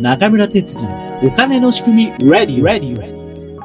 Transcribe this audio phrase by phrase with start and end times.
[0.00, 3.58] 中村哲次のお金の仕組み Ready Ready Ready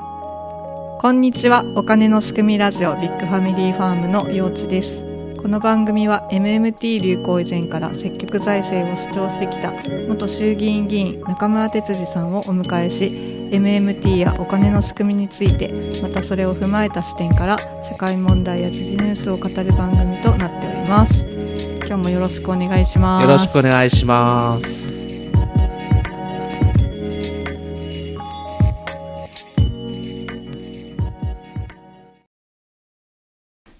[0.99, 5.03] こんにちはお金の仕組みラジオビッグファミリーファームの陽地です。
[5.41, 9.73] この番組は MMT 流行以前から積極財政を主張してきた
[10.07, 13.07] 元衆議院議員中村哲司さんをお迎えし
[13.51, 15.73] MMT やお金の仕組みについて
[16.03, 21.32] またそれを踏まえた視点から社会問題や時事ニュースを語る番組となっております。
[21.93, 23.29] 今日もよろしくお願いします。
[23.29, 24.99] よろしくお願いします。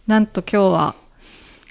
[0.06, 0.96] なんと今日は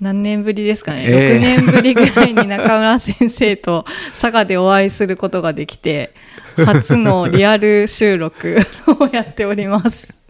[0.00, 1.36] 何年ぶりですかね、ええ。
[1.36, 6.12] 6年ぶりぐらいに中村先生と佐賀でお会いすることができて
[6.56, 8.56] 初のリアル収録
[8.98, 10.21] をやっております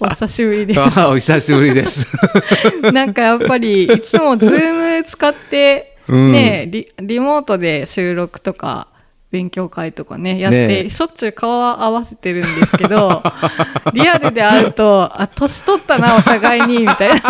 [0.00, 2.06] お久しぶりですあお久しぶりです。
[2.92, 8.88] なんかやっぱりいつも Zoom 使ってうんね、リリモートで収録とか
[9.30, 13.22] 勉強会とかねやって、ねしょっちゅう顔は合わせてるんですけど
[13.94, 17.22] リアルで会うとあ年取ったなお互いにみたいな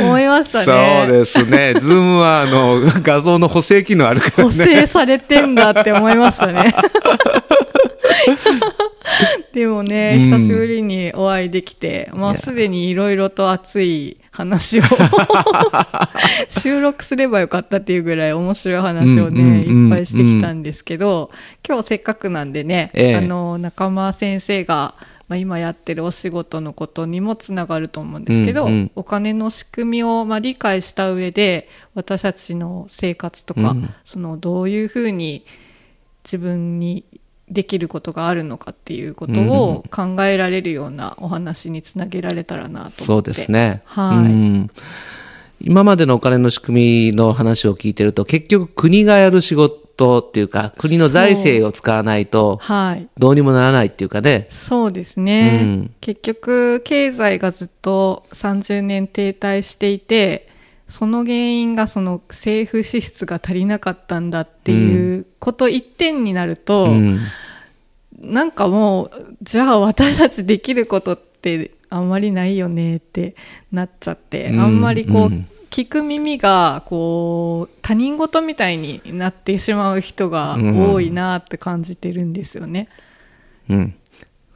[0.00, 1.74] 思いましたねそうですね。
[1.80, 4.64] Zoom はあの画像の補正機能あるから補ね。
[4.64, 6.74] 正されてんだって思いましたね
[9.52, 10.40] でもね、うん。
[10.40, 14.82] 久しぶりにお会いできて、まあ、すでにいろいろと熱い話を
[16.48, 21.30] 収録すればよかったっていうぐらい面白い話をね、いっぱいしてきたんですけど、
[21.66, 23.16] 今日せっかくなんでね、ええ。
[23.16, 24.94] あの仲間先生が、
[25.28, 28.90] まあ、今やってるお仕事のことにもつながると思うんですけど、うんうん。
[28.94, 33.90] お金の仕組みをまあ理解した上で私たちの生活とか、うん。
[34.04, 35.44] そのどういうふうに
[36.24, 37.04] 自分に
[37.50, 43.30] できることがあるのかっていうことを考えられるようなお話につなげられたらなとそう思って。
[43.32, 43.82] ですね。
[43.84, 44.16] はい。
[44.16, 44.70] うん。
[45.60, 53.08] 今までのお金の仕組みの話を聞いてると結局国がやる仕事っていうか国の財政を使わないとはい。
[53.18, 54.46] どうにもならないっていうかね。
[54.50, 55.94] そうですね、うん。
[56.00, 60.47] 結局経済がずっと30年停滞していて
[60.88, 67.18] その原因がその政府支出が足りなかったんだっていうこと一点になると、うん
[68.20, 73.36] なんかもうじゃあ私たちできることってあんまりないよねって
[73.70, 82.88] なっちゃって、うんあんまりこう、うん聞く耳がこう他人事みたいになってしまう人が多いなって感じてるんですよね。
[83.68, 83.94] うん。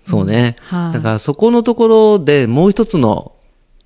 [0.05, 0.57] そうね。
[0.61, 3.33] はいだからそこのところでもう一つの、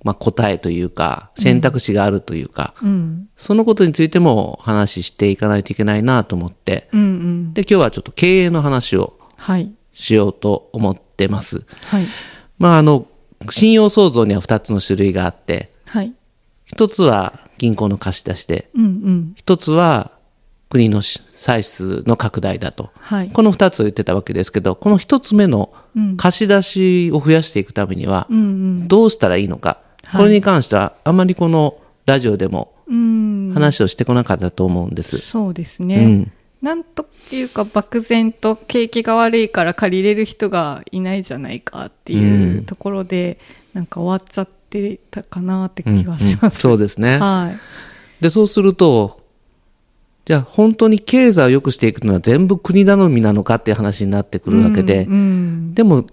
[0.03, 7.53] まあ、答えというか選択肢があるというか、うん、そのことについても話していかないといけないなと思って、うん、うん。
[7.53, 9.71] で、今日はちょっと経営の話をはい。
[9.93, 11.63] しようと思ってます。
[11.85, 12.05] はい。
[12.59, 13.07] まあ、あの、
[13.49, 16.13] 信用創造には2つの種類があって、はい。
[16.65, 19.33] 一つは銀行の貸し出しで、うん、うん。
[19.35, 20.11] 一つは
[20.69, 22.91] 国のし歳出の拡大だと。
[22.99, 23.29] はい。
[23.29, 33.47] この2つを言ってたわけですけど、この1つ目のうん貸し出しを増やしていくためにはう、ん、どうしたらいいのか、はいこれに関してはあまりこのラジオでもうん。
[33.47, 33.53] うん。
[33.53, 35.17] 話をしてこなかったと思うんです。
[35.17, 36.05] そうですうね。
[36.05, 36.31] ん。
[36.61, 43.39] なんというか漠然と景気が悪いから借りれる人がいないじゃないかっていうところで、
[43.73, 46.61] なんか終わっちゃってたかなって気がしうんます。
[46.61, 47.19] そうですね。
[47.19, 47.51] は
[48.19, 48.23] い。
[48.23, 49.21] で、そうすると、
[50.25, 56.05] じゃあ本当に経済を良くしていくのは全部国頼みなのかっていう話になってくるわけで、うんうんでも、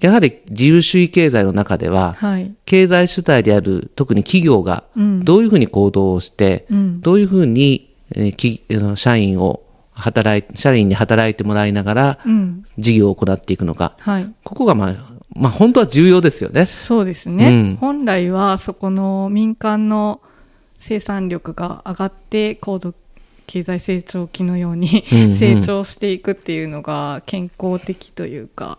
[0.00, 2.54] やはり自由主義経済の中では、はい。
[2.66, 9.62] 経済主体である特に企業がうんどういうふうに行動をして、うんどういうふうに、えー社員を
[9.92, 12.64] 働い、社員に働いてもらいながらうん。
[12.78, 14.34] 事業を行っていくのか、はい。
[14.44, 14.94] ここがまあ、
[15.34, 16.66] まあ本当は重要ですよね。
[16.66, 20.20] そうですね、うん本来はそこの民間の
[20.78, 22.94] 生産力が上がって高度
[23.46, 28.78] 経済成長期のようにうんうん 成長していくっていうのが健康的というか、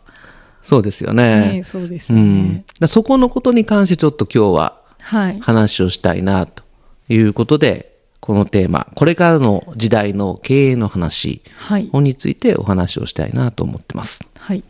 [0.67, 1.63] そうですよねね。
[1.63, 5.39] そうですようんそこのことに関してちょっと今日ははい。
[5.39, 6.63] 話をしたいなと
[7.07, 11.89] いうことで、このテーマ、これからの時代の経営の話はい。
[11.93, 14.19] についてお話をしたいなと思ってます。
[14.37, 14.63] はい。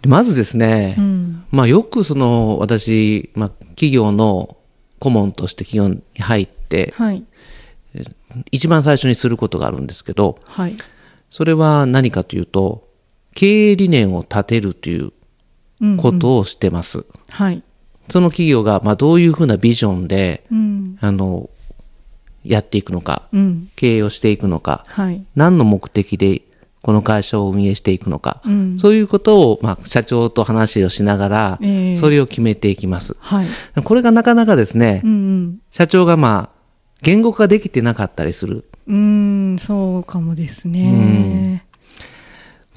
[0.00, 1.44] でまずですね、うん。
[1.50, 4.56] まあよくその私、まあ企業の
[4.98, 7.22] 顧問として企業に入って、はい。
[8.50, 10.78] 一番最初にすることがあるんですけど、はい。
[11.30, 12.88] それは何かというと、
[13.34, 15.12] 経営理念を立てるという
[15.80, 15.96] うん。
[15.96, 17.04] ことをしてます。
[17.30, 17.62] はい。
[18.10, 20.98] その企業がまあどういうふうなビジョンで、うん。
[21.00, 21.48] あの、
[22.44, 23.70] やっていくのか、うん。
[23.76, 25.24] 経営をしていくのか、はい。
[25.34, 26.42] 何の目的で
[26.82, 33.16] この会社を運営していくのか、うんそういうことを、まあ、社長と話をしながら、ええそれを決めていきます。
[33.20, 33.46] はい。
[33.82, 36.60] これがなかなかですね、うん社長がまあ、
[37.02, 38.64] 言語化できてなかったりする。
[38.86, 38.96] うん。
[38.96, 41.64] うん、そうかもですね。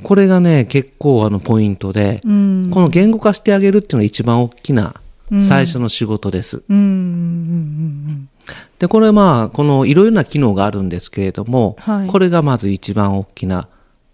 [0.04, 2.70] これがね、結構あのポイントで、うん。
[2.72, 4.96] この言語化してあげるっていうのが一番大きな
[5.42, 6.64] 最初の仕事です。
[6.70, 6.78] うん。
[6.78, 6.84] うん。
[6.84, 8.30] うん。
[8.80, 13.68] で、これまあ、このいろいろな機能があるんですけれども、はいこれがまず一番大きな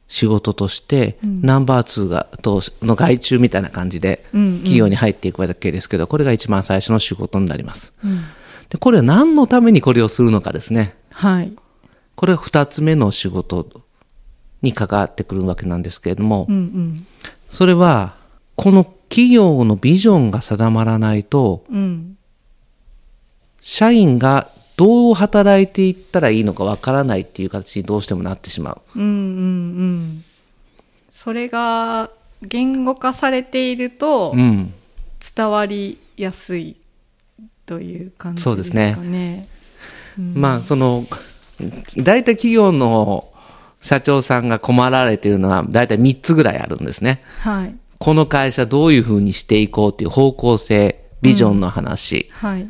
[0.07, 7.93] 仕事として、ナンバー2が、との外注みたいな感じで、うんうん企業に入っていくわけですけど、これが一番最初の仕事になります。
[8.03, 8.21] うん。
[8.69, 10.95] で、これは何のためにこれをするのかですね。
[11.11, 11.51] はい。
[12.15, 13.65] これは二つ目の仕事
[14.61, 16.55] に関わってくるわけなんですけれども、うん。
[16.55, 17.07] うん。
[17.49, 18.15] それは、
[18.55, 22.17] この企業のビジョンが定まらないと、うん。
[23.61, 28.99] 社員がどう働いていったらいいのかわからないっていう形にどうしてもなってしまう。
[28.99, 29.03] うん。
[29.03, 29.09] うん。
[29.09, 30.23] うん。
[31.11, 32.09] それが
[32.41, 34.73] 言語化されているとうん。
[35.35, 36.77] 伝わりやすい
[37.65, 39.47] という感じそうでですすねかね。
[40.17, 41.05] まあ、その、
[41.97, 43.29] 大体企業の
[43.81, 47.21] 社長さんが困られているのは、大体3つぐらいあるんですね。
[47.39, 47.75] はい。
[47.97, 52.29] この会社どういうふうにしていこうっていう方向性、ビジョンの話。
[52.31, 52.69] はい。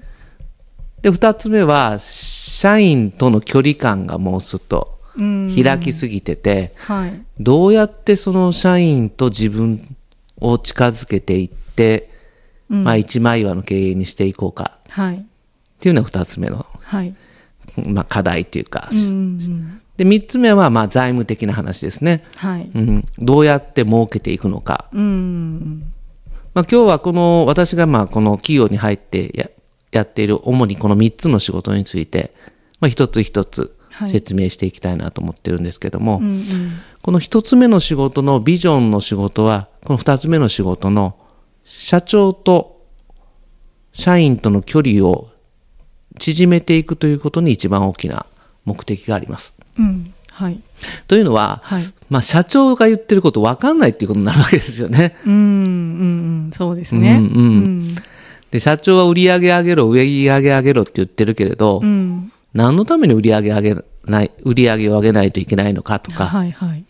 [1.02, 5.56] で、2つ目は、社員との距離感がもうすっとうん。
[5.56, 7.22] 開きすぎてて、はい。
[7.40, 9.96] どうやってその社員と自分
[10.40, 12.10] を近づけていって、
[12.70, 15.16] うんまあ一枚岩の経営にしていこうかはい。
[15.18, 15.22] っ
[15.80, 17.16] ていうのが二つ目の、はい。
[17.78, 18.90] まあ課題っていうか。
[18.92, 19.00] うん。
[19.00, 19.82] うん。
[20.00, 22.24] で、三つ目はまあ財務的な話ですね。
[22.38, 22.72] はい。
[22.74, 24.86] うん、どうやって儲けていくのか。
[24.94, 25.84] うん。
[26.54, 29.50] まあ今日はこの、私がまあこの企業に入ってや
[29.92, 32.34] やっている主にこの三つの仕事について、
[32.80, 36.24] まあ一つ一つはい説明していきたいなと思ってるんですけども、うん。
[36.24, 36.72] うん。
[37.02, 41.18] この一つ目の仕事のビジョンの仕事は、この二つ目の仕事の
[41.66, 42.86] 社長と
[43.92, 45.28] 社員との距離を
[46.18, 48.26] 縮めていくということに一番大きな
[48.64, 49.59] 目的があります。
[49.80, 50.14] うん。
[50.32, 50.60] はい。
[51.08, 55.16] というのは、はいまあ社長が言ってること分かんないっていうことになるわけですよね。
[55.26, 55.34] うん。
[55.34, 55.40] うん。
[56.46, 56.52] うん。
[56.52, 57.20] そうですね。
[57.22, 57.96] うんうん
[58.52, 62.32] で、社長は売り上げ上げろ、売り上げ上げろって言ってるけれど、うん。
[62.54, 66.52] 何のために売り上げ上げない、売り上げを上げないといけないのかとか、はい。
[66.52, 66.84] はい。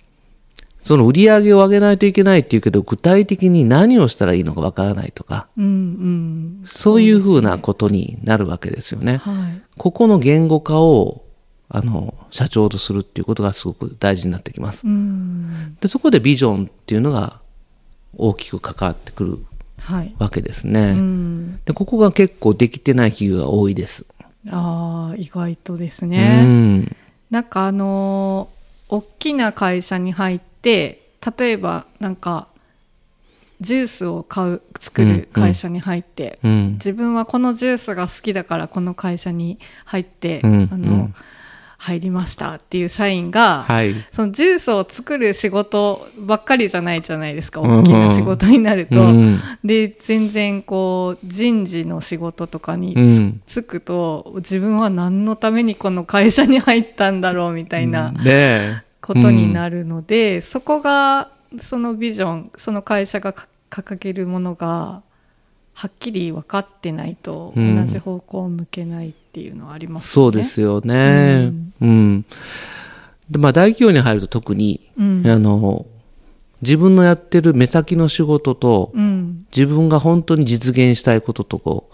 [0.81, 5.65] その売り上げを上げないといけないっていうけど、具体的に何をしたらいいのかわからないとか、うん。
[5.65, 6.61] うん。
[6.63, 9.17] そういうふうなことになるわけですよね。
[9.17, 9.61] はい。
[9.77, 11.23] ここの言語化を、
[11.69, 14.87] あの、社長とするっていうことがすごく大事になってきます。
[14.87, 15.77] うん。
[15.79, 17.39] で、そこでビジョンっていうのが
[18.17, 19.37] 大きく関わってくる
[19.79, 20.13] はい。
[20.19, 20.93] わけですね。
[20.97, 21.59] うん。
[21.65, 24.05] で、ここが結構できてない企業が多いです。
[24.49, 26.43] ああ、意外とですうね。
[26.43, 26.95] ん。
[27.29, 28.59] なんかあのー
[28.91, 31.03] 大きな会社に入って
[31.37, 32.47] 例えばなんか
[33.61, 36.71] ジュースを買う作る会社に入って、うん。
[36.73, 41.15] 自分はこのジュースが好きだからこの会社に入って、うんあのうん
[41.81, 43.95] 入りましたっていう社員が、はい。
[44.11, 47.69] そのジュースを作る仕事ばっかりじゃないじゃないですかうん。
[47.69, 49.01] うん大きな仕事になると。
[49.01, 49.39] うん。
[49.63, 52.95] で全然こう人事の仕事とかに
[53.47, 53.63] つ,、うん。
[53.63, 65.01] くと自分は何のためにこの会社に入ったんだろうみたいなで、ことになるので、そこがそのビジョンその会社がか掲げるものが
[65.79, 70.33] はっきり分かってないとうん同じ方向を向けないっていうのはありますよね。
[70.33, 71.53] そうですよね。
[71.79, 72.25] うん。
[73.29, 75.85] で、まあ大企業に入ると特に、うんあの、
[76.61, 81.89] 自分のやってる目先の仕事と、うん自分が本当に実現したいこととこ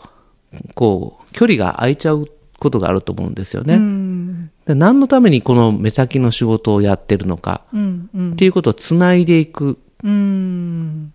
[0.51, 2.27] う、こう、距離が空いちゃう
[2.57, 3.75] ことがあると思うんですよね。
[3.75, 9.77] うんで何のためにこの目先の仕事をやってるのか、うんうんっていうことをつないでいく。
[10.03, 11.13] うん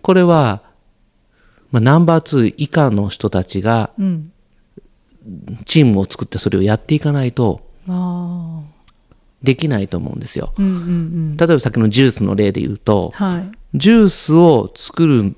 [0.00, 0.62] これは、
[1.76, 4.32] まあ、ナンバー2以下の人たちがうん。
[5.64, 7.60] チームを作ってそれをやっていかないと
[9.42, 10.54] できないと思うんですよ。
[10.56, 10.78] うんうんう
[11.32, 11.36] ん。
[11.36, 13.52] 例えばさっきのジュースの例で言うと、はい。
[13.74, 15.36] ジュースを作る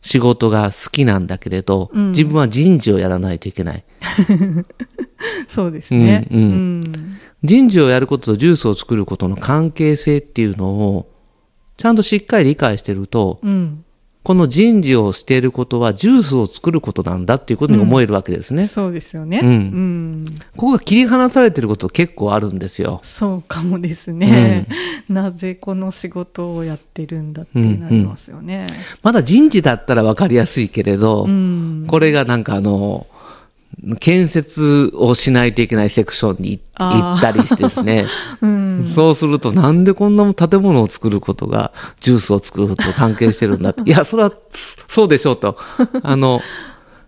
[0.00, 2.08] 仕事が好きなんだけれど、うん。
[2.10, 3.84] 自分は人事をやらないといけない。
[5.46, 6.26] そうですね。
[6.32, 6.46] うんうん。
[6.46, 6.82] うん。
[7.44, 11.10] 人事をやることとジュースを作ることの関係性っていうのを、
[11.76, 13.83] ちゃんとしっかり理解してると、うん
[14.24, 18.66] この人事をしていることはジュースを作ることなんだっていうことに思えるわけですね。
[18.66, 19.40] そうですよね。
[19.42, 20.24] うんうん
[20.56, 23.00] ここが切り離されてること結構あるんですよ。
[23.04, 24.66] そうかもですね。
[25.10, 28.66] なぜこの仕事をやってるんだってなりますよね。
[29.02, 31.84] まだ人事だったら分かりやすいけれど、うん。
[31.86, 33.06] これがなんかあの、
[34.00, 38.06] 建設をしないといけないセクションに行ったりしてですね、
[38.40, 38.84] うん。
[38.86, 43.82] そうするとなんでこんな建物を作ることがジュースを作ることと関係してるんだって。
[43.86, 44.32] いや、それは
[44.88, 45.56] そうでしょうと。
[46.02, 46.40] あの、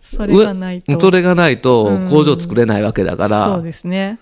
[0.01, 1.01] それがないと。
[1.01, 4.19] それがないとうん工場作れないわけだから、そうですね。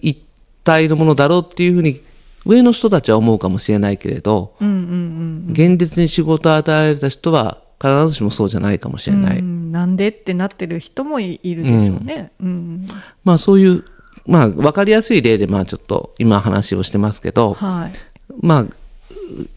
[0.00, 0.18] 一
[0.64, 2.00] 体のものだろうっていうふうに
[2.44, 9.22] 上の人たちは思うかもしれないけれど、うんうん現実に仕事を与えられた人は必ずしもそうじゃないかもしうん。
[9.22, 9.38] れない。
[9.38, 12.32] うんなんでってなってる人もいいるでしょうね。
[12.40, 12.86] うん。
[13.24, 13.84] まあそういう、
[14.26, 17.92] まあ分かりやすい例でまあちょっと今話をしてますけど、はい。
[18.40, 18.66] まあ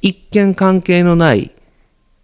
[0.01, 1.51] 一見関係のない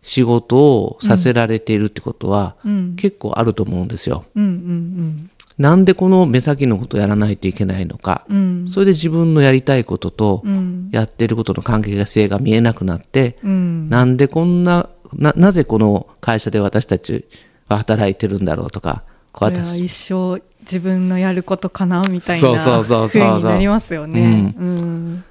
[0.02, 2.96] 仕事をさせられているってことはうん。
[2.96, 4.26] 結構あると思うんですよ。
[4.36, 8.38] うんうんなんでこの目先のことをやらないといけないのか、うん。
[8.38, 8.68] うん。
[8.68, 10.90] それで自分のやりたいこととうん。
[10.92, 13.90] やってることの関係性が見えなくなって、うん。
[13.90, 17.26] なんでこんな、な、なぜこの会社で私たち
[17.68, 24.56] は働いてるんだろうとか、これは私、一生自分のやることかなみたいなそうになりますよね。
[24.58, 25.24] うん。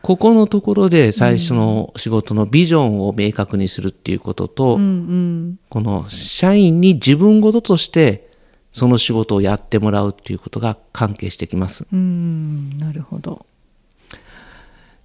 [0.00, 5.58] ここのところで最初の仕事のビジョンを明確にするっていうことと、うんうん。
[5.68, 8.30] この社員に自分事として
[8.72, 11.86] その仕事をやってもらうっていうことが関係してきます。
[11.92, 12.78] うん。
[12.78, 13.44] なるほど。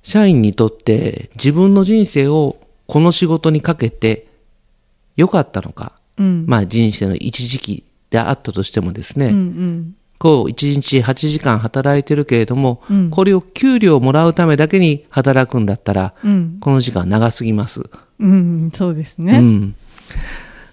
[0.04, 4.28] 社員にとって自分の人生をこの仕事にかけて
[5.16, 6.46] 良かったのか、うん。
[6.48, 9.96] まあ人生の一時期であったとしてもですね、うんうん。
[10.20, 16.58] こう1日8時間働いてるけれども、うんこれを給料をもらうためだけに働くんだったら、うん。
[16.60, 17.84] この時間長すぎます。
[18.20, 18.72] うん。
[18.74, 19.40] そうですうね。
[19.40, 19.76] ん。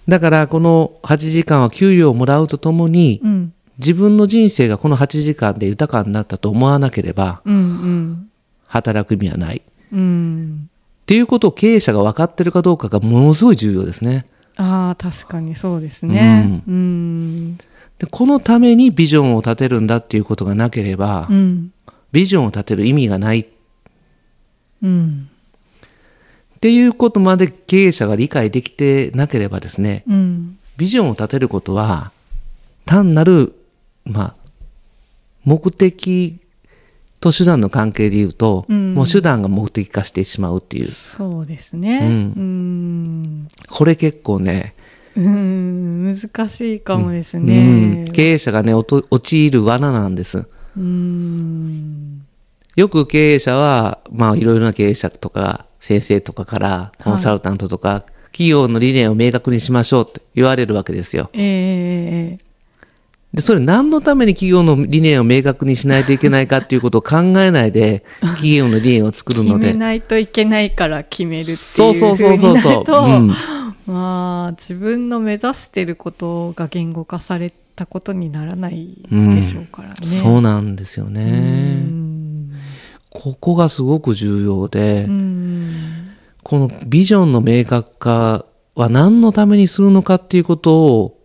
[0.07, 3.53] だからこの8時間は給料をもらうとともに、うん。
[3.77, 8.29] 自分の人生がこの8時間で豊かになったと思わなければ、うんうん。
[8.67, 9.61] 働く意味はない。
[9.91, 10.69] うん。
[11.11, 14.25] っていうことを経営者が分かってるかどうかがものすごい重要ですね。
[14.55, 16.63] ああ、確かにそうですね。
[16.65, 17.57] うん。
[17.57, 21.73] でこのためにビジョンを立てるんだっていうことがなければ、うん。
[22.13, 23.45] ビジョンを立てる意味がないっ
[24.83, 25.29] うん。
[26.61, 30.59] ていうことまで経営者が理解できてなければですね、うん。
[30.77, 32.13] ビジョンを立てることは、
[32.85, 33.53] 単なる、
[34.05, 34.35] まあ、
[35.43, 36.40] 目的
[37.21, 40.85] と手段の関係で言うと、うんもう手段が目的化してしまうっていう。
[40.85, 41.99] そうですね。
[42.01, 43.47] うんうん。
[43.69, 44.73] これ結構ね、
[45.15, 46.15] うん。
[46.15, 48.11] 難しいかもですうねん。
[48.11, 50.45] 経営者がね、おと陥る罠なんです。
[50.75, 52.25] うん。
[52.75, 61.29] よく経営者は、まあいろいろな経営者とか先生とかからコンサルタントとか、企業の理念を明確にしましょうって言われるわけですよ。
[61.33, 62.50] ええ
[63.33, 69.67] で、それ何のために企業の理念を明確にしないといけないかっていうことを考えないで、 企業の理念を作るので。
[69.67, 73.09] 決めないといけないから決めるっていうそうそうそうそうそう。
[73.09, 73.33] うん
[73.87, 79.95] まあ自分の目指してることが言語化されたことにならないでしょうからね。
[80.21, 81.83] そうなんですようね。
[81.83, 82.51] ん
[83.09, 85.41] ここがすごく重要で、うん
[86.43, 88.45] このビジョンの明確化
[88.75, 91.20] は何のためにするのかっていうことを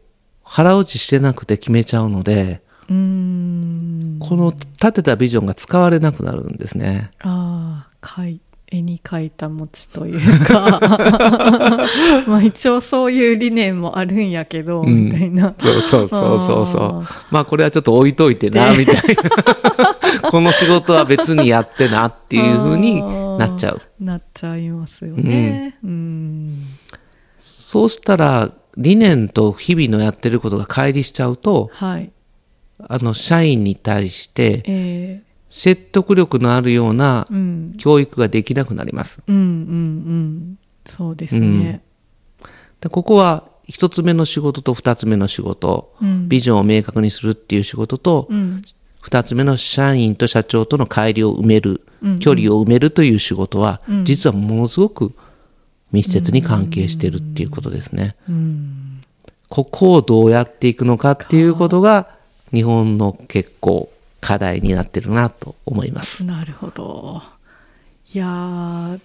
[0.47, 7.11] 腹落ちしてなくて決めちゃうので、うんこの立てたビジョンが使われなくなるんですね。
[7.21, 7.89] あ
[8.69, 10.81] 絵に描いた餅というか
[12.27, 15.55] まあ一応そういう理念もあるんやけど、うんみたいな。
[15.59, 17.27] そうそうそうそうそうあ。
[17.31, 18.95] まあこれはちょっと置いといてな、みたい
[20.23, 20.31] な。
[20.31, 23.03] この仕事は別にやってなっていうふうに
[23.39, 23.81] なっちゃう。
[24.01, 25.77] なっちゃいますよね。
[25.85, 26.65] うん。
[27.39, 32.11] そうしたら理念と日々のやってることが乖離しちゃうと、はい。
[32.79, 37.73] あの社員に対してえ説得力のあるようなー、うん。
[37.79, 39.23] 教育ができなくなります。
[39.27, 40.59] うんうんうん。
[40.85, 41.83] そうですね。
[42.81, 46.29] でここは一つ目の仕事と二つ目の仕事、うん。
[46.29, 48.63] ビジョンを明確にするっていう仕事と、うん。
[49.01, 55.15] 二つ目の社員と社長との乖離を埋める、うん距離を埋めるという仕事は、うん実はものすごく
[55.97, 58.17] 密接に関係してるっていうことですね。
[58.29, 59.03] うん。
[59.49, 62.09] ここをどうやっていくのかっていうことが、
[62.53, 66.27] 日本の結構課題になってるなと思います。
[66.27, 67.23] なるほど。
[68.13, 69.01] いやー、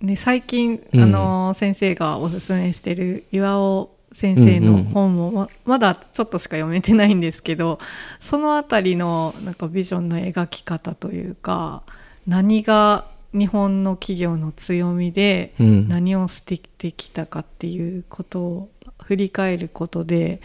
[0.00, 7.78] ね、最近、うんあの先生がおすすめしてる岩尾先生の本もままだちょっとしか読めてないんですけど
[8.20, 11.82] そのあたりのなんかビジョンの描き方というか
[12.26, 15.88] 何が日本の企業の強みでうん。
[15.88, 18.68] 何を捨ててきたかっていうことを
[19.02, 20.40] 振り返ることで、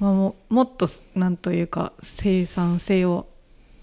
[0.00, 3.26] まあ、ももっとなんというか生産性を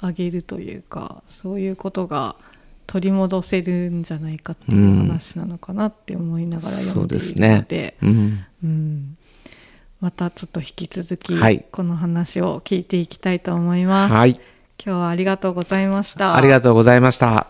[0.01, 2.35] 上げるというかそういうことが
[2.87, 7.95] 取り戻せるんじゃないかっていう話なのかなって思いながら読んでいるので。
[8.01, 8.45] うん。
[8.63, 9.17] うん
[10.01, 14.13] またちょっと引き続き、はいこの話を聞いていきたいと思います。
[14.13, 14.33] はい。
[14.77, 16.35] 今日はありがとうございました。
[16.35, 17.47] ありがとうございました。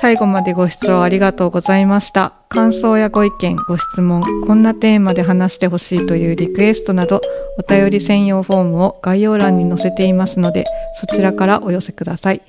[0.00, 2.32] 最後までご視聴ありがとうございました。
[2.48, 7.20] 感想やご意見、ご質問、こんなテーマで話してほしいというリクエストなど、
[7.58, 10.64] お便り専用フォームを概要欄に載せていますので、
[10.98, 12.40] そちらからお寄せください。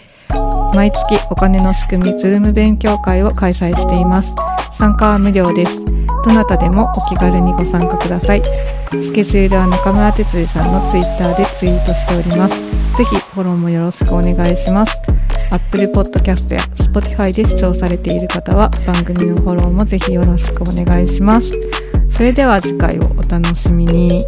[0.73, 4.33] 毎月お金の仕組み Zoom 勉強会を開催しています。
[4.79, 5.83] 参加は無料です。
[6.23, 8.41] どなたでもお気軽にご参加ください。
[8.91, 12.55] スケジュールは中村哲司さんのツイッターでツイートしております。
[12.97, 15.20] ぜひフォローもよろしくお願いします。
[15.51, 21.57] Apple Podcast や Spotify で視聴されている方は番組のフォローもぜひよろしくお願いします。
[22.09, 24.25] それでは次回をお楽しみに。